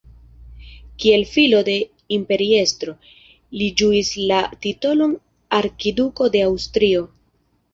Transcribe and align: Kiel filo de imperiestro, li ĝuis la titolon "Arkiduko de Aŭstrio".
Kiel 1.03 1.25
filo 1.33 1.59
de 1.67 1.75
imperiestro, 2.17 2.95
li 3.61 3.67
ĝuis 3.83 4.09
la 4.33 4.41
titolon 4.67 5.15
"Arkiduko 5.59 6.33
de 6.39 6.43
Aŭstrio". 6.49 7.07